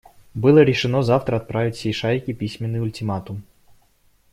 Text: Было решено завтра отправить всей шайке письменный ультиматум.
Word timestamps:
Было 0.33 0.63
решено 0.63 1.03
завтра 1.03 1.35
отправить 1.37 1.75
всей 1.75 1.93
шайке 1.93 2.33
письменный 2.33 2.81
ультиматум. 2.81 3.43